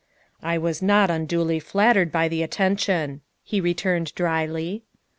"I 0.41 0.57
was 0.57 0.81
not 0.81 1.11
unduly 1.11 1.59
flattered 1.59 2.11
by 2.11 2.27
the 2.27 2.41
attention," 2.41 3.21
he 3.43 3.61
returned 3.61 4.15
dryly. 4.15 4.81